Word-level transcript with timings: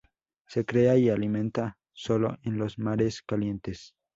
Se 0.47 0.65
crea 0.65 0.97
y 0.97 1.11
alimenta 1.11 1.77
sólo 1.93 2.39
en 2.41 2.57
los 2.57 2.79
mares 2.79 3.21
calientes. 3.21 3.93